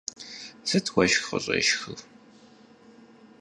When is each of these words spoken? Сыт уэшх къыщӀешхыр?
Сыт 0.69 0.85
уэшх 0.93 1.21
къыщӀешхыр? 1.27 1.99